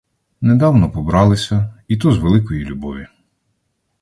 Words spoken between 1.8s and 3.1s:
і то з великої любові.